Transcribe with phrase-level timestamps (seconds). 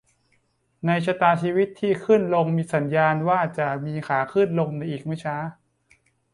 [0.85, 4.19] ในชะตาชีวิตที่ขึ้นลงมีสัญญาณว่าจะมีขา
[4.59, 5.35] ลงในอีกไม่ช้า